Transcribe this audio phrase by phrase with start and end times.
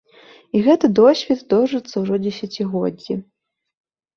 [0.55, 3.13] І гэты досвед доўжыцца ўжо дзесяцігоддзі.